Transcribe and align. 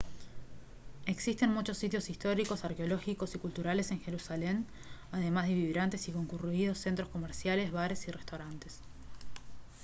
existen 1.05 1.53
muchos 1.53 1.77
sitios 1.77 2.09
históricos 2.09 2.65
arqueológicos 2.65 3.35
y 3.35 3.37
culturales 3.37 3.91
en 3.91 3.99
jerusalén 4.01 4.65
además 5.11 5.47
de 5.47 5.53
vibrantes 5.53 6.07
y 6.07 6.11
concurridos 6.11 6.79
centros 6.79 7.09
comerciales 7.09 7.71
bares 7.71 8.07
y 8.07 8.11
restaurantes 8.11 8.79